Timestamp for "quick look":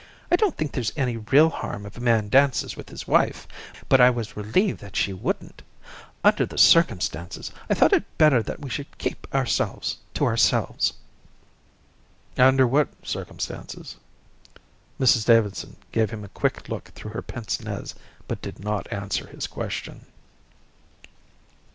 16.29-16.85